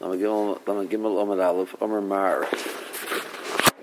[0.00, 2.46] Lama Gimel Omer Aleph, Omer Mar.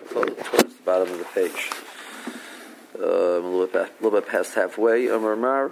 [0.09, 1.69] Towards the bottom of the page.
[2.95, 5.09] Um, a little bit, a little bit past halfway.
[5.09, 5.71] Omer Mar.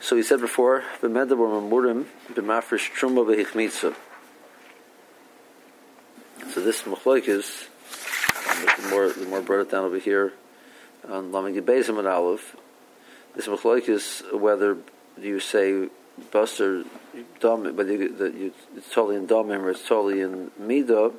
[0.00, 3.94] So he said before, B'medab or Mamurim, B'mafresh Truma B'hichmitza.
[6.52, 7.68] So this Machloik is,
[8.82, 10.32] the more, the more brought it down over here,
[11.08, 12.56] on Lama Gibezim and Aleph.
[13.34, 14.76] This Machloik is whether
[15.20, 15.88] you say
[16.30, 16.84] Buster
[17.40, 21.12] dom, but you, the, you, it's totally in domim or it's totally in midah,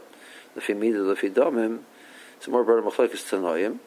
[0.55, 1.81] lefi midah, lefi domim.
[2.37, 3.79] It's more broad machlekes tanoim.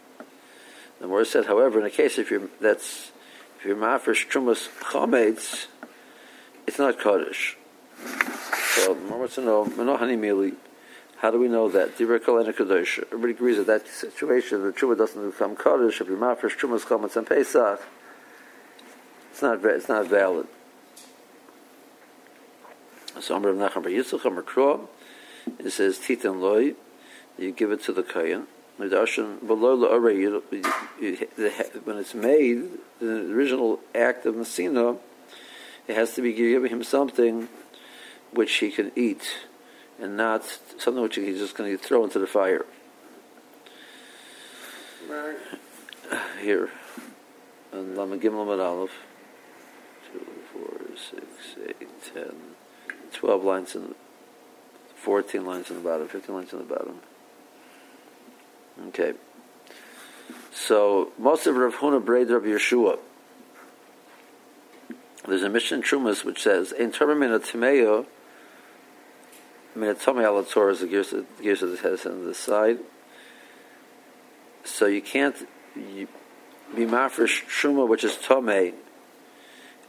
[1.00, 3.12] The more said, however, in a case if you're that's
[3.58, 5.66] if you're mafresh trumas chametz,
[6.66, 7.56] it's not kaddish.
[8.74, 10.54] So the more wants to know, manohani mili.
[11.18, 11.98] How do we know that?
[11.98, 17.16] Everybody agrees that that situation, the truma doesn't become kaddish if you're mafresh trumas chametz
[17.16, 17.80] and pesach.
[19.32, 19.62] It's not.
[19.64, 20.46] It's not valid.
[23.20, 24.88] So Amr Bar Yitzchak Amr Kro,
[25.58, 26.74] it says Titan Loi,
[27.38, 28.46] you give it to the Kayan.
[28.78, 30.42] Medashan below the
[31.84, 32.68] when it's made,
[33.00, 34.96] the original act of Messina,
[35.88, 37.48] it has to be giving him something
[38.32, 39.38] which he can eat,
[39.98, 40.44] and not
[40.76, 42.66] something which he's just going to throw into the fire.
[45.08, 45.38] Right.
[46.42, 46.70] Here,
[47.72, 48.90] and Lama Gimel Aleph,
[50.12, 51.24] two, four, six,
[51.66, 52.55] eight, ten.
[53.16, 53.94] 12 lines in
[54.94, 57.00] 14 lines in the bottom, 15 lines in the bottom.
[58.88, 59.14] Okay.
[60.52, 62.98] So, most of Rav Huna Braid Rav Yeshua.
[65.26, 68.06] There's a mission Trumas which says, "In term min atimeo,
[69.74, 72.78] min atome ala Torah is the gears of the of head on the side.
[74.64, 76.06] So you can't be
[76.74, 78.72] mafresh truma, which is tome,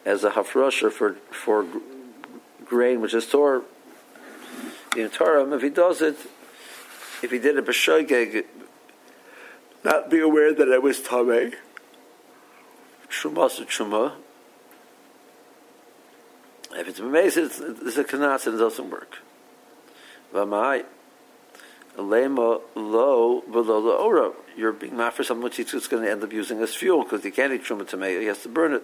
[0.06, 1.66] as a hafrosha for for
[2.68, 3.64] grain, which is Torah,
[4.96, 6.18] in Torah, if he does it,
[7.22, 8.46] if he did it b'shogeg,
[9.84, 11.56] not be aware that it was tamei.
[13.10, 14.14] Truma to truma.
[16.72, 19.20] If it's amazing, it's, it's a kanas and it doesn't work.
[20.34, 20.84] V'mai,
[21.96, 24.34] lema lo below the.
[24.60, 27.24] You're being mad for something which he's going to end up using as fuel because
[27.24, 28.20] he can't eat truma tamei.
[28.20, 28.84] He has to burn it.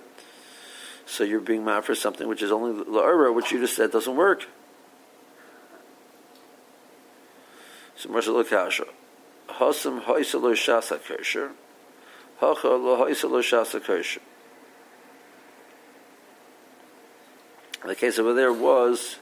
[1.05, 4.15] So you're being mad for something which is only la'ura, which you just said doesn't
[4.15, 4.47] work.
[7.95, 8.87] So Marsha Lakasha.
[9.49, 11.51] Hasam Haisalo Shasa Kosher.
[12.39, 14.21] Hacha Lo Haisalo Shasa Kosher.
[17.85, 19.17] The case over there was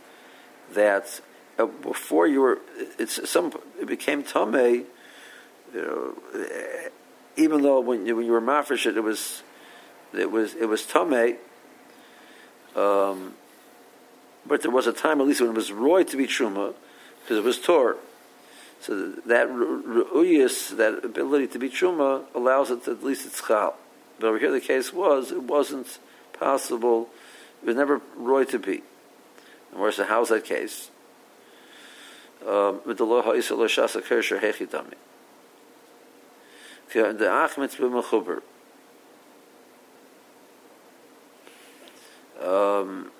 [0.73, 1.19] that
[1.57, 2.59] uh, before you were,
[2.99, 4.85] it's some, it became Tomei,
[5.73, 6.15] you know,
[7.37, 9.41] even though when you, when you were mafresh it, was,
[10.13, 11.37] it was, it was Tomei,
[12.75, 13.33] um,
[14.45, 16.73] but there was a time, at least, when it was roy to be truma,
[17.21, 17.97] because it was tor.
[18.81, 23.77] So that ru'uyis, that ability to be truma, allows it to, at least it's chal.
[24.19, 25.99] But over here, the case was it wasn't
[26.33, 27.09] possible.
[27.61, 28.81] It was never roy to be.
[29.71, 30.89] And where's the how's that case?
[32.47, 32.95] Um, the
[36.93, 38.41] achmetz.
[42.51, 43.11] Um,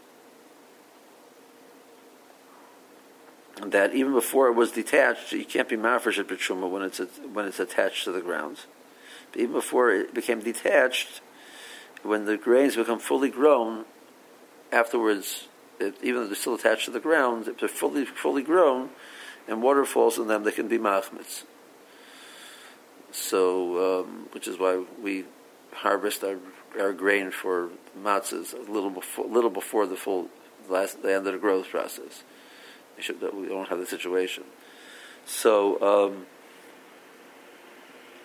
[3.66, 7.00] that even before it was detached, you can't be mafresh at B'truma when it's
[7.32, 8.58] when it's attached to the ground.
[9.32, 11.22] But even before it became detached,
[12.04, 13.86] when the grains become fully grown,
[14.72, 15.48] afterwards,
[15.80, 18.90] it, even though they're still attached to the ground, if they're fully fully grown,
[19.48, 21.44] and water falls on them, they can be machmitz.
[23.12, 25.26] So, um, which is why we
[25.74, 26.38] harvest our
[26.80, 30.30] our grain for matzahs a little before, little before the full
[30.70, 32.24] last the end of the growth process.
[32.96, 34.44] We should we don't have the situation.
[35.26, 36.26] So um,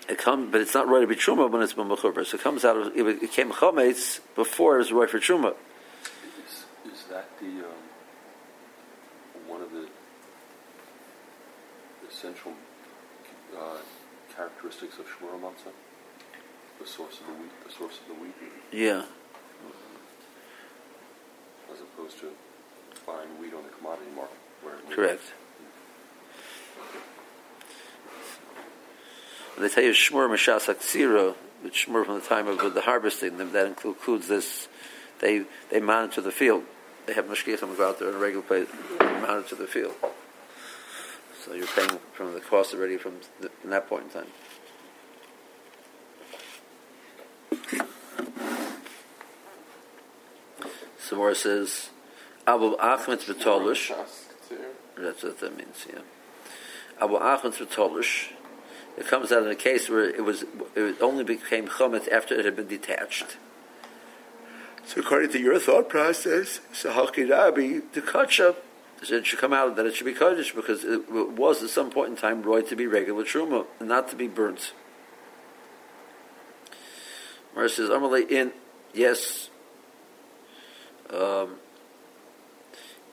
[0.08, 2.24] it comes, but it's not right to be truma when it's b'mechuber.
[2.24, 5.54] So it comes out of it became chometz before it was right for truma.
[6.46, 7.82] Is, is that the um,
[9.48, 9.88] one of the
[12.08, 12.52] essential
[13.58, 13.78] uh,
[14.34, 15.72] characteristics of shmura matzah?
[16.80, 18.34] The source of the wheat, the source of the wheat.
[18.72, 19.02] Yeah.
[19.02, 19.96] Mm-hmm.
[21.72, 22.30] As opposed to
[23.06, 24.36] buying wheat on the commodity market.
[24.62, 25.22] Where Correct.
[29.58, 33.38] They tell you shmur mashas aksira, the shmur from the time of the harvesting.
[33.52, 34.68] That includes this.
[35.20, 36.64] They they monitor the field.
[37.06, 38.68] They have mashgiachim go out there in a regular place,
[39.00, 39.94] monitor the field.
[41.42, 44.26] So you're paying from the cost already from, the, from that point in time.
[51.16, 51.90] Samora says,
[52.46, 53.94] Abu Achmet Betolish.
[54.98, 55.86] That's what that means.
[55.88, 56.00] Yeah.
[57.00, 58.32] Abu Achon Tolish.
[58.96, 62.46] It comes out in a case where it was it only became chometz after it
[62.46, 63.36] had been detached.
[64.86, 68.56] So according to your thought process, Rabbi the kacha
[69.02, 72.10] it should come out that it should be kaddish because it was at some point
[72.10, 74.72] in time roy to be regular truma, not to be burnt.
[77.54, 78.52] Mara says, Amalei in,
[78.94, 79.50] yes.
[81.12, 81.56] Um,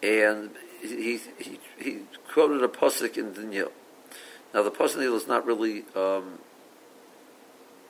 [0.01, 0.51] and
[0.81, 1.99] he, he, he
[2.31, 3.71] quoted a pasuk in Daniel.
[4.53, 6.39] Now the pasuk is not really um,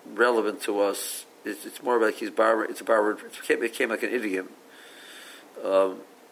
[0.05, 1.25] relevant to us.
[1.45, 2.63] It's, it's more like he's bar.
[2.63, 3.17] It's bar.
[3.49, 4.49] It became, like an idiom.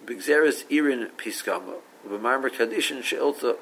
[0.05, 1.75] Bigzeres irin piskama.
[2.07, 3.57] B'marmer kadishin she'ilta.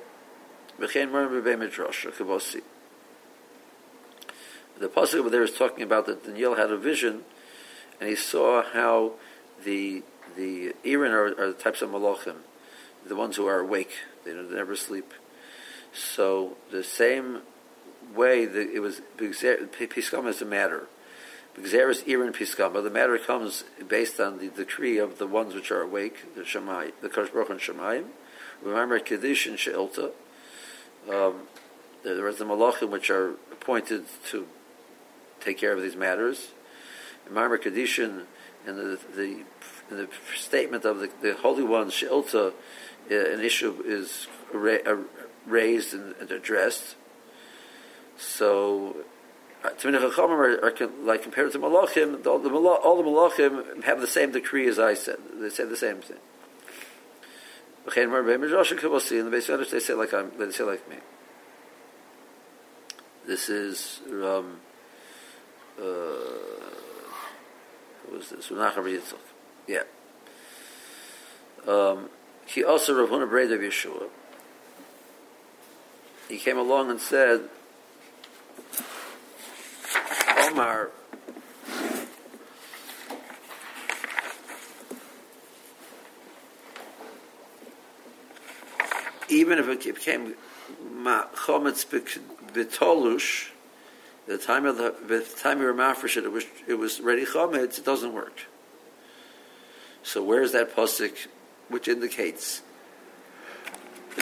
[0.79, 2.11] V'chein marmer b'midrash.
[2.11, 2.61] Kavosi.
[4.79, 7.23] The pasuk over there is talking about that Daniel had a vision,
[7.99, 9.13] and he saw how
[9.63, 10.03] the
[10.35, 12.37] the Iran are, are the types of malachim,
[13.05, 13.91] the ones who are awake.
[14.25, 15.13] They, never sleep.
[15.93, 17.41] So the same
[18.15, 20.87] way that it was piskama is a matter.
[21.61, 25.81] Xeris Iran Piskama, the matter comes based on the decree of the ones which are
[25.81, 28.05] awake, the Shemai, the Kosh Baruch and Shemayim.
[28.61, 30.11] Remember Kedushin and Sheilta.
[31.11, 31.47] Um,
[32.03, 34.47] there are the Malachim which are appointed to
[35.41, 36.51] take care of these matters.
[37.27, 38.23] Remember Kedushin
[38.67, 39.23] in the, the,
[39.89, 42.53] in the statement of the, the Holy One, Sheilta,
[43.11, 44.97] uh, an issue is ra- uh,
[45.45, 46.95] raised and, and addressed.
[48.17, 48.97] So
[49.63, 52.25] Tamina Chachamim are, are, like compared to Malachim.
[52.25, 55.17] All the, all the Malachim have the same decree as I said.
[55.33, 56.17] They say the same thing.
[57.95, 60.31] In the base they say like I'm.
[60.37, 60.97] They say like me.
[63.25, 64.59] This is um,
[65.81, 65.83] uh,
[68.11, 68.51] was this?
[69.67, 69.83] Yeah.
[71.67, 72.09] Um,
[72.45, 74.09] he also Rav Huna Breda Yeshua.
[76.27, 77.49] He came along and said,
[80.37, 80.91] Omar
[89.29, 90.35] even if it became
[91.35, 91.85] chometz
[92.53, 93.49] betolush,
[94.29, 97.79] the time of the, the time you were it, was it was ready chometz.
[97.79, 98.45] It doesn't work.
[100.03, 101.27] So where's that pasuk
[101.67, 102.61] which indicates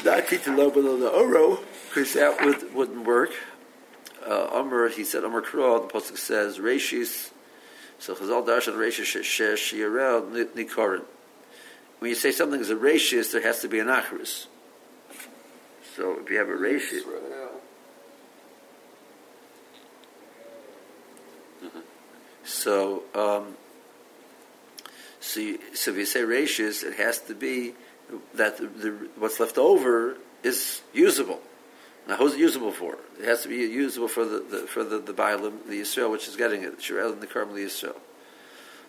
[0.03, 1.59] not teach below the oro
[1.89, 3.31] because that would, wouldn't work
[4.27, 7.31] uh, Amr, he said Amr Kra, the Pasuk says, Rashis,
[7.97, 11.03] so Chazal Darshan Rashis Shesh Yirel Nikorin.
[11.99, 14.47] When you say something is a Rashis, there has to be an Achrus.
[15.95, 17.03] So if you have a Rashis.
[22.67, 23.55] So, um,
[25.21, 27.75] so, you, so if you say ratios, it has to be
[28.33, 31.39] that the, the, what's left over is usable.
[32.09, 32.97] Now, who's it usable for?
[33.21, 36.27] It has to be usable for the, the for the the Bailam, the Yisrael, which
[36.27, 36.81] is getting it.
[36.81, 37.95] Shirel and the Karim, the Yisrael.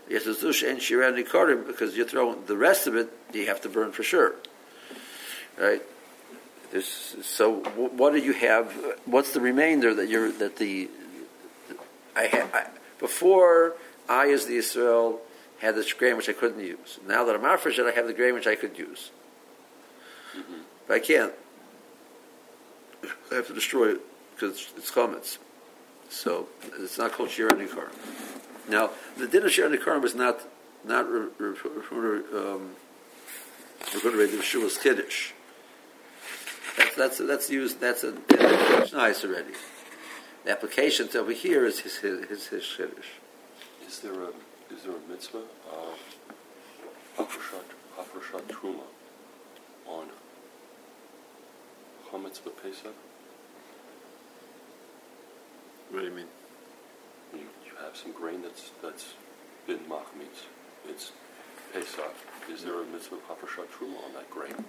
[0.08, 3.08] Dush and Shirel and Karim because you're throwing the rest of it.
[3.32, 4.34] You have to burn for sure,
[5.56, 5.82] right?
[6.72, 8.72] There's, so, what do you have?
[9.04, 10.90] What's the remainder that you're that the
[12.16, 12.66] I, had I
[12.98, 13.74] before
[14.08, 15.18] I as the Yisrael
[15.60, 16.98] had this grain which I couldn't use.
[17.06, 19.10] Now that I'm afresh, I have the grain which I could use.
[20.36, 20.60] Mm-hmm.
[20.86, 21.32] But I can't
[23.30, 24.00] I have to destroy it
[24.34, 25.38] because it's chametz.
[26.08, 27.92] So it's not called shir nikarim.
[28.68, 30.40] Now the din of shir nikarim is not
[30.84, 31.80] not um, referring
[34.30, 35.32] to the shulas kiddush.
[36.76, 37.80] That's that's that's used.
[37.80, 39.52] That's a it's nice already.
[40.49, 43.11] The application over here is his his his, his kiddush.
[43.87, 44.28] Is there a
[44.75, 45.99] is there a mitzvah of
[47.19, 48.85] hafrashat truma
[49.87, 50.07] on
[52.11, 52.95] chametz b'pesach?
[55.90, 56.28] What do you mean?
[57.35, 59.12] You, you have some grain that's that's
[59.67, 60.47] been machmitz.
[60.88, 61.12] It's
[61.75, 62.14] pesach.
[62.50, 64.64] Is there a mitzvah of hafrashat truma on that grain?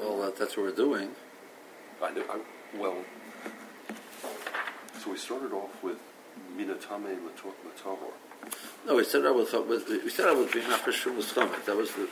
[0.00, 1.10] Well, that, that's what we're doing.
[2.02, 2.40] I, I,
[2.78, 2.96] well,
[5.08, 5.98] so we started off with
[6.56, 8.12] minatame latahor.
[8.86, 11.64] No, we started out with, we started out with being mafresh chomet.
[11.64, 12.08] That was the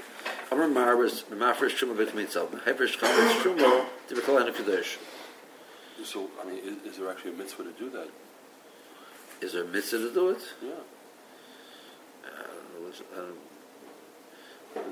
[0.51, 2.47] Amar Mar was mafresh truma bit mitzvah.
[2.65, 4.97] Hefresh chomet truma to be called kadosh.
[6.05, 8.09] So, I mean, is, is, there actually a mitzvah to do that?
[9.41, 10.43] Is there a mitzvah to do it?
[10.63, 10.71] Yeah.
[12.25, 13.21] Uh,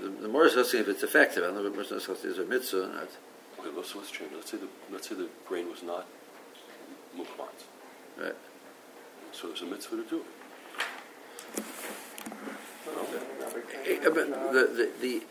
[0.01, 1.43] the, the more is asking if it's effective.
[1.43, 3.09] I don't know if the person is there a mitzvah or not.
[3.61, 4.33] Okay, let's, let's change.
[4.35, 6.07] Let's say the let's say the grain was not
[7.17, 7.74] mukmat.
[8.19, 8.37] Right.
[9.33, 10.27] So there's a mitzvah to do it.
[14.05, 15.23] The, the, the,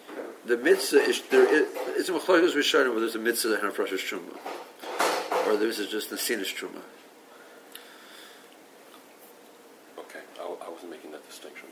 [0.46, 1.48] the mitzvah is there.
[1.48, 4.38] Is, it's a machlokes rishonim whether there's a mitzvah that hanafresh truma,
[5.48, 6.82] or this is just the sinus truma.
[9.98, 11.70] Okay, I, I wasn't making that distinction.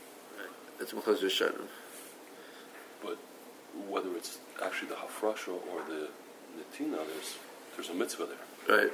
[0.80, 1.68] It's machlokes rishonim.
[3.02, 3.18] But
[3.88, 6.08] whether it's actually the hafrasha or the
[6.58, 7.38] netina, there's
[7.76, 8.78] there's a mitzvah there.
[8.78, 8.92] Right.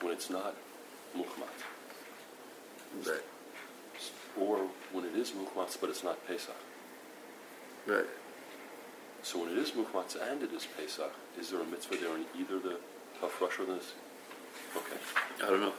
[0.00, 0.54] When it's not
[1.16, 1.56] muhmat,
[3.06, 3.22] Right.
[4.40, 6.54] or when it is muhmat but it's not Pesach.
[7.86, 8.06] Right.
[9.22, 12.24] So when it is muhmat and it is Pesach, is there a mitzvah there in
[12.38, 12.78] either the
[13.20, 13.80] hafrasha or the?
[14.76, 14.96] Okay.
[15.42, 15.72] I don't know.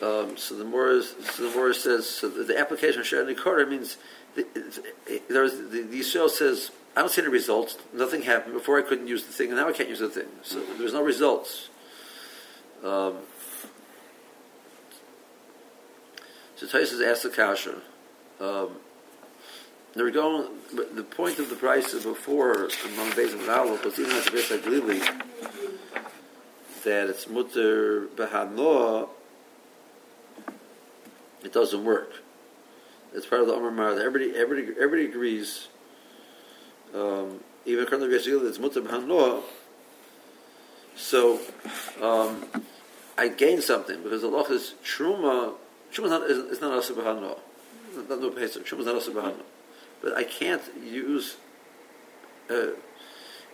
[0.00, 3.66] Um, so the more so the more says so the, the application of Shani Korah
[3.66, 3.96] means
[4.36, 4.46] the,
[5.06, 7.78] it, there the, the Yisrael says I don't see any results.
[7.92, 8.78] Nothing happened before.
[8.78, 10.28] I couldn't use the thing, and now I can't use the thing.
[10.42, 11.68] So there's no results.
[12.84, 13.16] Um,
[16.56, 17.80] so Tysus asked the kasha.
[18.40, 18.70] Um,
[19.94, 20.48] they were going.
[20.94, 24.30] The point of the price of before among Beis and Aleph was even at the
[24.30, 25.22] Beis Glili
[26.84, 29.08] that it's mutter behanoah.
[31.42, 32.12] It doesn't work.
[33.14, 35.68] It's part of the Amar Mar everybody, everybody, everybody agrees.
[36.94, 39.42] Um, even according to Beis Glili, it's mutter behanoah.
[40.96, 41.40] So
[42.02, 42.44] um,
[43.18, 45.54] I gain something because the law is truma.
[45.92, 47.38] Truma not, is, not also behanoah.
[48.08, 48.64] Not no pesach.
[48.64, 49.44] Truma is not also behanoah
[50.02, 51.36] but I can't use
[52.50, 52.68] uh,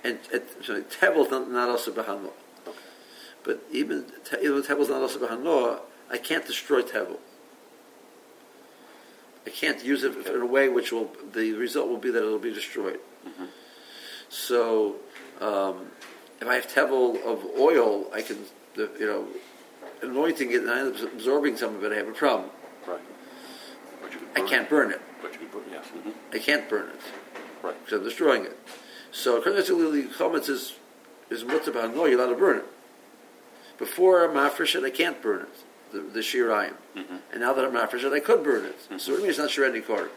[0.02, 0.18] and,
[0.62, 2.30] sorry, tevel not, not also behano.
[3.42, 4.06] But even
[4.40, 5.80] even tevel is not also behano,
[6.11, 7.18] I can't destroy tevel.
[9.47, 12.26] I can't use it in a way which will the result will be that it
[12.26, 13.00] will be destroyed.
[13.26, 13.44] Mm-hmm.
[14.28, 14.97] So
[15.40, 15.87] um,
[16.40, 18.38] if I have tevel of oil, I can
[18.76, 19.26] you know
[20.04, 21.92] anointing it and I end up absorbing some of it.
[21.92, 22.50] I have a problem.
[22.87, 23.00] Right.
[24.02, 24.70] But you I can't it.
[24.70, 25.00] burn it.
[25.23, 25.62] But you can burn.
[25.70, 25.87] Yes.
[25.88, 27.00] hmm I can't burn it.
[27.62, 27.76] Right.
[27.84, 28.58] because I'm destroying it.
[29.12, 30.75] So according to Lili Chometz is
[31.30, 32.66] is mutzah no, you're allowed to burn it.
[33.78, 35.49] Before I'm afresh it, I can't burn it,
[35.92, 36.75] the, the shirayim.
[36.96, 37.18] Mhm.
[37.32, 38.78] And now that I'm afresh it, I could burn it.
[38.88, 40.11] So what do you mean it's not shirani kor?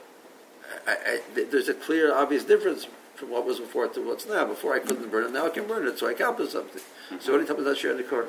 [0.86, 0.92] I,
[1.36, 4.46] I, there's a clear, obvious difference from what was before to what's now.
[4.46, 6.82] Before I couldn't burn it, now I can burn it, so I accomplished something.
[7.20, 8.28] So what do you tell me about shirani kor?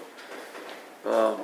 [1.05, 1.41] Um,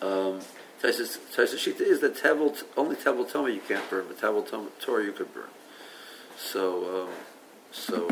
[0.00, 0.40] um,
[0.82, 5.12] Taisa Shita is that Tevel, only Tevel Toma you can't burn, but Tevel Torah you
[5.12, 5.48] could burn.
[6.36, 7.08] So, um,
[7.70, 8.08] so,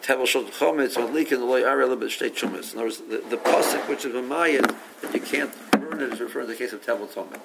[0.00, 2.72] Tevel Shol Chometz, on leak in the loy are a little bit state chumas.
[2.72, 4.64] In other words, the, the pasuk which is a Mayan
[5.00, 7.40] that you can't burn it is referring to the case of Tevel Toma.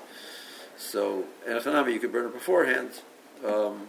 [0.78, 2.90] So, and if you could burn it beforehand.
[3.46, 3.88] Um,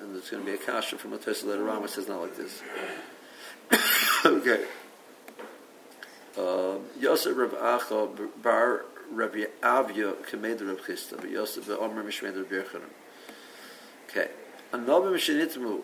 [0.00, 2.20] and there's going to be a kasha from a Tesla later on, which says not
[2.20, 2.62] like this.
[4.24, 4.64] Okay.
[6.38, 12.46] Um, Yosef Rav Acha bar Rabbi Avya Kamed Rav Chisda, but Yosef Omer Mishmed Rav
[12.46, 12.90] Yechanan.
[14.08, 14.28] Okay.
[14.72, 15.82] Another Mishnitmu.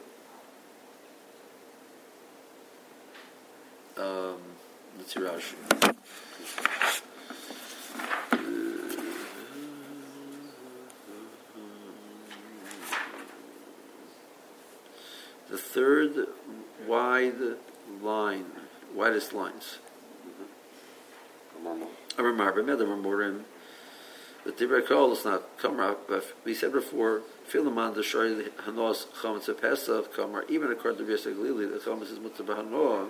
[3.99, 4.37] Um,
[4.99, 5.55] let's see Rashi.
[15.49, 16.27] The third
[16.87, 17.57] wide
[18.03, 18.47] line,
[18.95, 19.79] widest lines.
[21.59, 23.43] Amar B'med Amar Morim.
[24.45, 25.97] The Divrei Kol is not Kamar.
[26.45, 30.45] We said before, Philemon the Shari Hanos Chametz Pesach Kamar.
[30.49, 33.09] Even according to Yosef Glili, the Chametz is Mutzah B'Hanoah.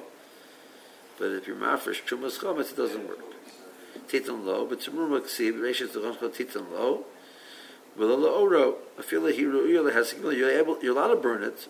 [1.19, 3.21] But if you're Mafresh Chumas Chametz, it doesn't work.
[4.09, 7.05] Titan Lo, but Tzimur Maksiv, the Chomchot Titan Lo.
[7.97, 11.67] But the Oro, I feel like you're has you're able, you're allowed to burn it.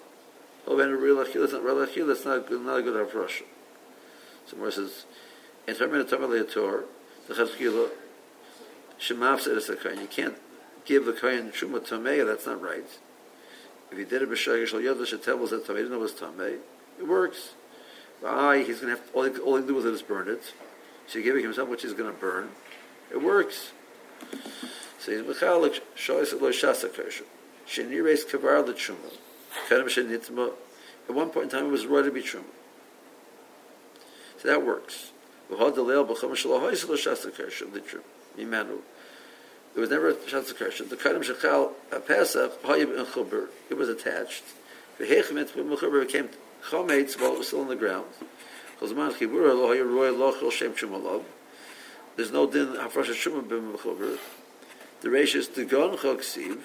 [0.66, 3.42] Oh, and real achil, it's not real achil, it's not good, not a good hafresh.
[4.46, 5.04] So Mor says,
[5.66, 6.84] in of the Torah,
[7.28, 7.90] the Chazkila,
[9.00, 10.00] Shemaf said it's a kain.
[10.00, 10.36] You can't
[10.84, 12.86] give the kain Shuma Tamei, that's not right.
[13.90, 16.58] If you did it b'shagir shal yod l'shetevel zet tamei, didn't know it was tamei.
[16.98, 17.54] It works.
[18.24, 20.28] Aye, he's going to have all he, all he can do with it is burn
[20.28, 20.42] it.
[21.06, 22.50] So you're giving him something which he's going to burn.
[23.12, 23.72] It works.
[24.98, 27.24] So he's mechalik shoyis lo shasa kasha.
[27.66, 29.12] Sheni reis kavar l'tshuma.
[29.68, 32.50] Kadam Shem At one point in time, it was Roy to be Truman.
[34.38, 35.12] So that works.
[35.50, 38.02] V'chol d'leil b'chom shalom ha'yisul of the true
[38.36, 38.78] Mimanu.
[39.74, 40.88] there was never a shastu k'ashem.
[40.88, 43.48] The Kadam Shechal ha'pesach ha'yim in chubur.
[43.70, 44.42] It was attached.
[44.98, 46.30] V'heich mitzvah m'chubur became
[46.68, 48.06] chometz while it was still on the ground.
[48.80, 51.22] Chol z'man Lo ha'lo roy l'ochol shem chumalav.
[52.16, 54.18] There's no din ha'frosh bim b'm'chubur.
[55.02, 56.58] The ratio is to gon on chok siv.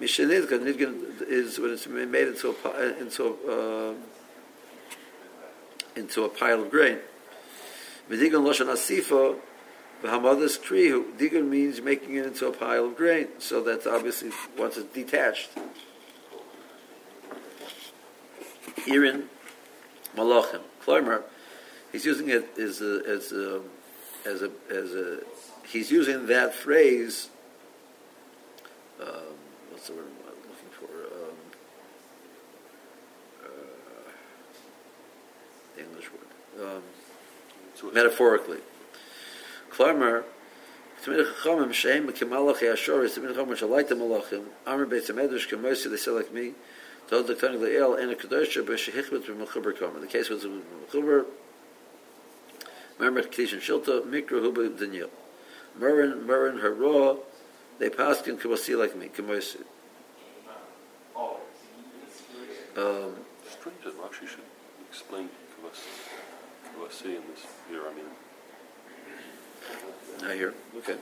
[0.00, 3.94] Mishanidgan Nidgan is when it's made into a into uh,
[5.96, 6.98] into a pile of grain.
[8.08, 9.36] Medigan Loshan Asifa
[10.02, 11.16] V'hamadas krihu.
[11.18, 13.28] Digun means making it into a pile of grain.
[13.38, 15.50] So that's obviously once it's detached.
[18.86, 19.24] Irin
[20.16, 20.60] malachim.
[20.84, 21.22] Kloimer,
[21.92, 23.60] he's using it as a, as a,
[24.24, 25.20] as a, as a,
[25.66, 27.28] he's using that phrase,
[29.78, 30.90] what's the word I'm looking for?
[31.14, 31.38] Um,
[33.44, 34.10] uh,
[35.76, 36.66] the English word.
[36.66, 36.82] Um,
[37.76, 38.58] So metaphorically.
[39.70, 40.24] Chachamim
[41.04, 46.54] Sheim Kemalach Yashor Tmir Chachamim Amr Beit Kemosi They say like me
[47.08, 51.26] Told the Tani Le'el and a Kadosh B'Shehichmet B'Mechuber Komer The case was B'Mechuber
[52.98, 55.10] Mermer Kedish and Shilta Mikro Huba Daniel
[55.78, 57.18] Merrin Merrin Hara
[57.78, 59.62] They passed in Kemosi like me Kemosi
[62.78, 63.14] um,
[63.48, 64.44] Strange that Rashi should
[64.88, 65.82] explain Kavas,
[66.64, 67.82] Kavasi in this here.
[67.90, 68.04] I mean,
[70.30, 70.54] I hear.
[70.76, 70.96] Okay.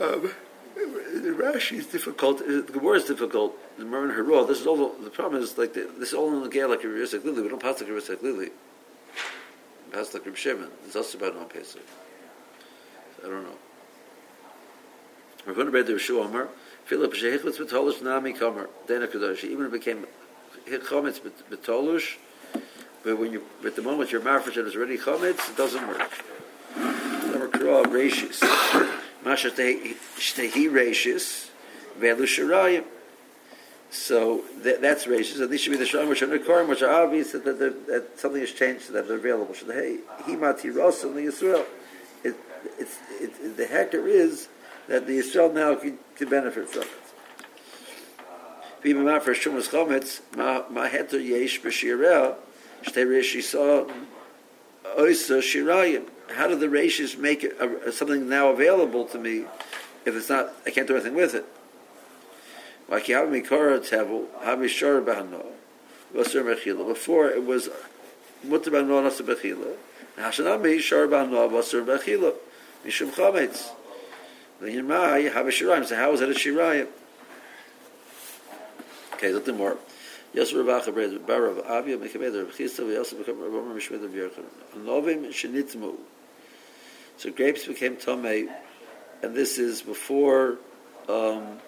[0.00, 0.32] Um,
[0.74, 2.40] the Rashi is difficult.
[2.40, 3.56] uh, The Gemara is difficult.
[3.78, 4.44] The Marin Hara.
[4.44, 4.94] This is all.
[4.94, 7.42] The problem is like the, this is all in the Gael like Risek Lili.
[7.42, 8.50] We don't pass like Risek Lili.
[9.86, 10.70] We pass like Reb Shimon.
[10.86, 11.82] It's also about non Pesach.
[13.24, 13.56] I don't know.
[15.46, 16.48] To Rishu Omer.
[16.84, 18.68] Philip Betolush Nami Kamer.
[19.44, 20.06] Even it became
[20.68, 22.16] Chometz Betolush.
[23.02, 26.10] But when you, at the moment your marriage is already chametz, it doesn't work.
[29.24, 31.16] Masha shtehi
[31.98, 32.84] velu.
[33.92, 35.40] So that, that's rashis.
[35.40, 38.40] And these should be the shram which are which are obvious that, that, that, something
[38.40, 39.54] has changed, that they're available.
[39.54, 41.64] So hey, he mati rosim the Yisrael.
[42.64, 44.48] It, it's, it, the hacker is
[44.88, 46.88] that the Yisrael now can, can benefit from it.
[56.36, 59.44] How do the Rishis make it, uh, something now available to me
[60.04, 61.44] if it's not, I can't do anything with it?
[66.88, 67.68] Before it was
[68.42, 69.76] Mutter Bahano Nasa Bechila.
[70.18, 72.34] Hashanah Mishor Bahano, Vasur Bechila.
[72.84, 73.12] Mishum
[74.62, 75.86] you may have a Shirayim.
[75.86, 76.88] So how is it a Shirayim?
[79.14, 79.76] Okay, nothing more.
[80.32, 84.44] Yes, Rabbi Chabred, Barav, Avia, Mekabed, Rabbi Chisda, Vyasa, become Rabbi Omer, Mishmed, Rabbi Yerchon.
[84.76, 85.96] Anovim, Shenitmu.
[87.16, 88.48] So grapes became Tomei,
[89.22, 90.58] and this is before,
[91.08, 91.58] um,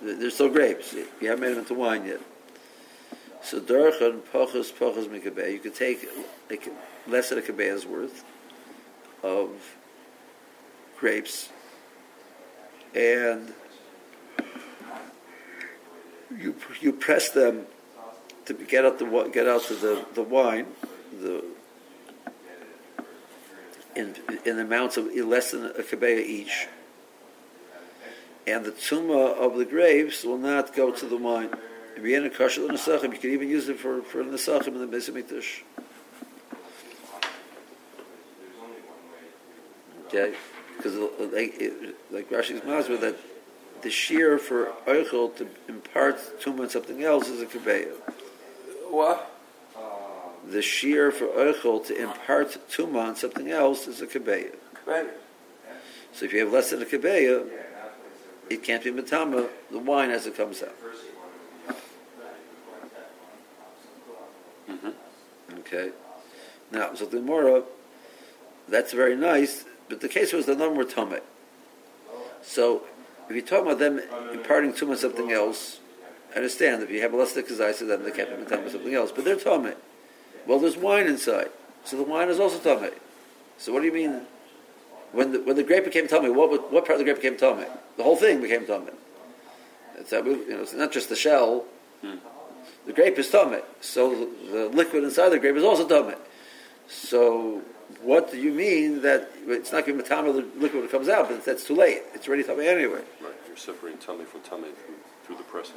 [0.00, 0.92] they're still grapes.
[0.92, 2.20] You haven't made them into wine yet.
[3.42, 5.52] So Darchan, Pachas, Pachas, Mekabed.
[5.52, 6.06] You could take
[6.50, 6.68] like,
[7.06, 8.24] less than a Kabed's worth
[9.22, 9.76] of
[10.98, 11.50] grapes,
[12.94, 13.52] and
[16.38, 17.66] you you press them
[18.46, 20.66] to get out the get out the, the wine
[21.20, 21.44] the
[23.94, 26.66] in in amounts of less than a kabeya each,
[28.46, 31.50] and the tuma of the grapes will not go to the wine.
[31.96, 35.08] You can even use it for for nesachim in the Beis
[40.14, 40.34] Okay,
[40.76, 43.16] because uh, like, it- like Rashi's Masber that
[43.80, 47.92] the shear for Eichel to impart tuma on something else is a kabeya.
[48.90, 49.28] what?
[50.48, 54.54] The shear for Eichel to impart tuma on something else is a kabeya.
[54.84, 55.06] Right.
[56.12, 57.48] So if you have less than a kabeya,
[58.50, 60.76] it can't be matama the wine as it comes out.
[64.70, 65.58] Mm-hmm.
[65.60, 65.90] Okay.
[66.70, 67.62] Now, so the Mora, uh,
[68.68, 71.20] that's very nice, but the case was the number were tame.
[72.40, 72.80] So
[73.28, 74.00] if you're talking about them
[74.32, 75.80] imparting tuma on something else,
[76.32, 79.26] I understand if you have a less kazai, then they can't matama something else, but
[79.26, 79.74] they're tame.
[80.46, 81.50] Well, there's wine inside,
[81.84, 82.90] so the wine is also tame.
[83.58, 84.22] So what do you mean?
[85.12, 87.66] When the, when the grape became tame, what what part of the grape became tame?
[87.98, 88.88] The whole thing became tame.
[89.98, 91.66] It's, you know, it's not just the shell.
[92.86, 96.16] The grape is tame, so the liquid inside the grape is also tame.
[96.88, 97.60] So
[98.02, 101.08] what do you mean that it's not going to be the liquid when it comes
[101.08, 101.28] out?
[101.28, 102.02] But that's too late.
[102.14, 103.02] It's already tame anyway.
[103.22, 103.34] Right.
[103.46, 105.76] You're separating tummy from tummy through, through the pressing.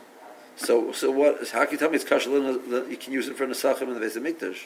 [0.56, 1.48] So, so what?
[1.50, 2.90] How can you tell me it's kasher?
[2.90, 4.66] You can use it for nesachim in the Beis Hamikdash.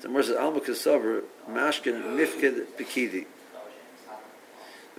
[0.00, 3.26] The Gemara says alma kasaver mashkin mifked bekidi.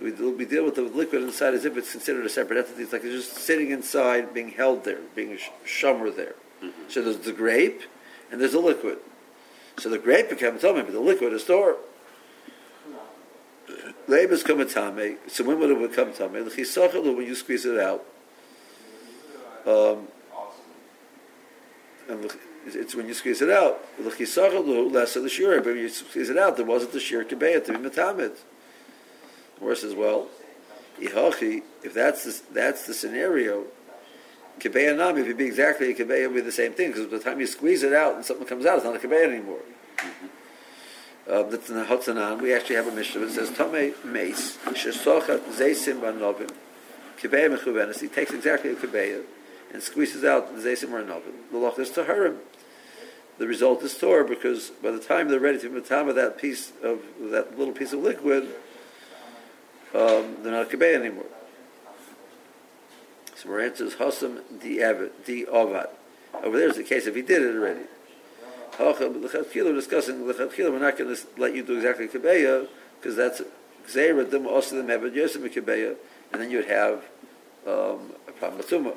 [0.00, 2.82] We, we deal with the liquid inside as if it's considered a separate entity.
[2.82, 6.34] It's like it's just sitting inside, being held there, being sh- shomer there.
[6.62, 6.88] Mm-hmm.
[6.88, 7.82] So there's the grape,
[8.30, 8.98] and there's the liquid.
[9.78, 11.76] So the grape becomes tummy, but the liquid is stored.
[14.06, 15.18] Labors come tame.
[15.28, 16.32] So when would it become tame?
[16.32, 18.04] The chisachalu when you squeeze it out.
[19.66, 20.08] Um,
[22.08, 22.30] and
[22.66, 23.80] It's, when you squeeze it out.
[23.98, 27.24] L'chisachal less of the shir, but when you squeeze it out, there wasn't the shir
[27.24, 28.36] kebeya to be metamid.
[29.60, 30.28] Or says, well,
[31.00, 33.64] ihachi, if that's the, that's the scenario,
[34.60, 37.18] kebeya nam, if you be exactly a kebeya, would be the same thing, because by
[37.18, 39.60] the time you squeeze it out and something comes out, it's not a kebeya anymore.
[41.28, 42.40] Uh, that's in the Hotzanan.
[42.40, 46.50] We actually have a mission that says, Tame Mace, Shesochat Zeisim Banovim,
[47.18, 48.00] Kebeya Mechuvenis.
[48.00, 49.22] He takes exactly a Kebeya
[49.72, 50.90] and squeezes out the Zeisim.
[51.50, 52.38] The Loch is Taharim.
[53.38, 57.00] The result is Torah because by the time they're ready to matama that piece of
[57.30, 58.44] that little piece of liquid,
[59.94, 61.24] um, they're not a Kebeya anymore.
[63.42, 65.88] So our answer is Hasam Di Avad.
[66.34, 67.86] Over there is the case if he did it already.
[68.78, 72.68] We're discussing we're not going to let you do exactly kibeya
[73.00, 73.42] because that's
[73.86, 75.96] gzeira dim also the mebed yosem kibeya,
[76.32, 77.04] and then you'd have
[77.66, 78.96] um, a problem with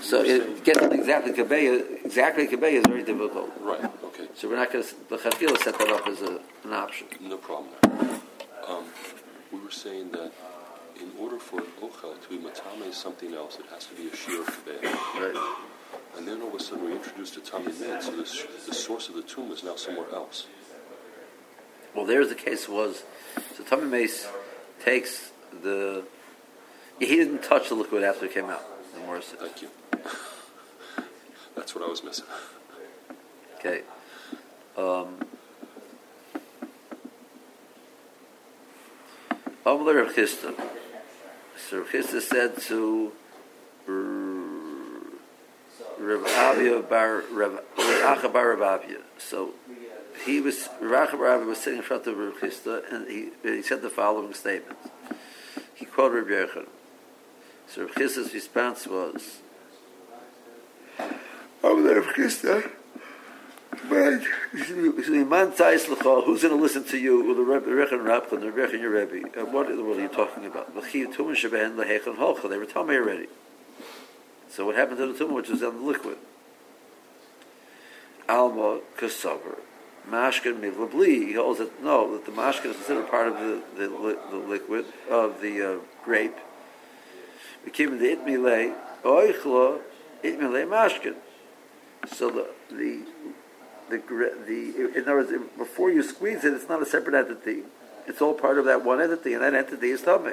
[0.00, 3.50] So it, getting exactly kibeya, exactly kibeya is very difficult.
[3.60, 3.84] Right.
[4.04, 4.28] Okay.
[4.34, 7.06] So we're not going to the set that up as a, an option.
[7.20, 7.74] No problem.
[8.66, 8.84] Um,
[9.52, 10.32] we were saying that
[11.00, 14.44] in order for ochel to be matame something else, it has to be a shir
[14.44, 14.82] kibeya.
[14.82, 15.56] Right.
[16.16, 19.08] And then all of a sudden we introduced a tummy med, so this, the source
[19.08, 20.46] of the tomb is now somewhere else.
[21.94, 23.02] Well, there's the case was,
[23.56, 24.28] so tummy mace
[24.84, 25.32] takes
[25.62, 26.04] the,
[26.98, 28.62] he didn't touch the liquid after it came out.
[28.94, 29.68] The more Thank you.
[31.56, 32.26] That's what I was missing.
[33.58, 33.82] Okay.
[34.76, 35.18] Um,
[39.66, 40.10] Amler.
[41.70, 43.12] So Chisda said to
[46.00, 48.98] Rav Avia bar Rav Acha bar Rav Avia.
[49.18, 49.54] So
[50.26, 53.30] he was Rav Acha bar Avia was sitting in front of Rav Chisda, and he
[53.44, 54.78] he said the following statement.
[55.72, 56.66] He quoted Rav Yechon.
[57.68, 59.38] So Rav Chisda's response was,
[61.62, 62.68] "Over there, Rav Chisda."
[63.90, 67.34] Who's going to listen to you?
[67.34, 69.40] The Rebbe and Rabchan, the Rebbe and your Rebbe.
[69.40, 70.72] Uh, what in are you talking about?
[70.72, 70.80] They
[72.56, 73.26] were me already.
[74.48, 76.18] So what happened to the tumor which was on the liquid?
[78.28, 79.58] Alma kasavar.
[80.08, 81.26] Mashkin mivlabli.
[81.28, 83.88] He holds that no, that the mashkin is considered part of the, the,
[84.30, 86.36] the liquid of the uh, grape.
[87.64, 89.80] We came in the itmile oichla
[90.22, 91.16] itmile mashkin.
[92.06, 93.02] So the the
[93.90, 93.98] the
[94.46, 97.62] the in other words, before you squeeze it, it's not a separate entity.
[98.06, 100.32] It's all part of that one entity, and that entity is tummy.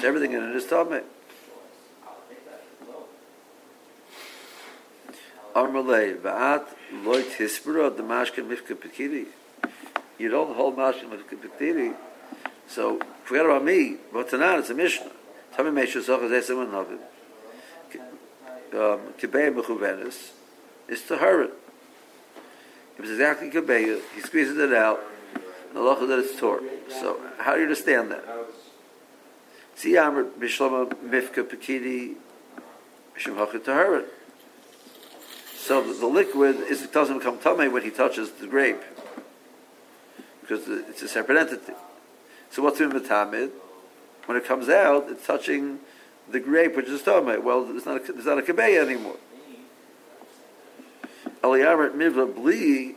[0.00, 1.00] So everything in it is tummy.
[5.54, 6.66] Va'at
[7.96, 9.26] the mashkin.
[10.18, 11.94] You don't hold mashkin mifka pekiri.
[12.68, 13.96] So forget about me.
[14.12, 15.10] But tonight it's a mishnah.
[15.56, 16.98] Tami meishu zochaz esem and novim.
[18.70, 20.32] Um, Kibei mechuvenis
[20.88, 21.48] is to hurry.
[22.98, 24.00] It was exactly kibei.
[24.14, 25.00] He squeezes it out.
[25.72, 26.62] The loch that it's tore.
[26.88, 28.24] So how do you understand that?
[29.76, 32.16] See, Amr Bishlama Mifka Pekidi
[35.54, 38.82] So the, liquid is, doesn't become tummy when he touches the grape,
[40.40, 41.74] because it's a separate entity.
[42.50, 43.50] So what's in the tamid?
[44.26, 45.78] When it comes out, it's touching
[46.28, 47.38] the grape, which is tummy.
[47.38, 49.16] Well, it's not a, it's not a kabeya anymore.
[51.42, 52.96] Eliyaret mivla bli.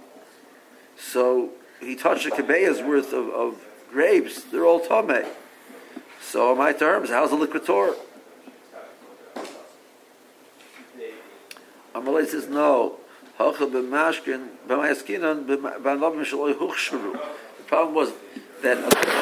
[0.97, 4.43] So he touched a kabeya's worth of, of grapes.
[4.43, 5.23] They're all tummy.
[6.21, 7.95] So my terms, how's the liquid Torah?
[11.93, 12.97] Amalei says no.
[13.37, 13.43] The
[17.67, 18.11] problem was
[18.61, 18.77] that